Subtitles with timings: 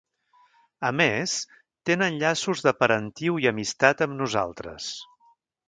[0.87, 1.35] A més,
[1.91, 4.93] tenen llaços de parentiu i amistat amb nosaltres.